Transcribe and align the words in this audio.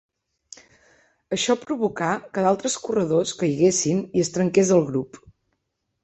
Això 1.35 1.55
provocà 1.65 2.07
que 2.37 2.45
d'altres 2.47 2.77
corredors 2.85 3.33
caiguessin 3.41 3.99
i 4.19 4.23
es 4.25 4.33
trenqués 4.39 4.73
el 4.79 4.87
grup. 4.89 5.21